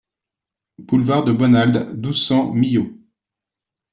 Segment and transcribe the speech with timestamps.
[0.79, 2.87] Boulevard de Bonald, douze, cent Millau